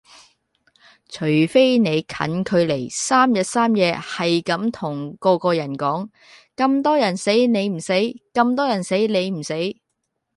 [1.09, 6.09] 除非你近距離三日三夜係咁同個個人講：
[6.55, 7.93] 咁多人死你唔死，
[8.33, 9.53] 咁多人死你唔死